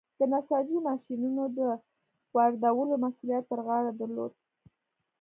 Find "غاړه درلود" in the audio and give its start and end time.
3.65-4.33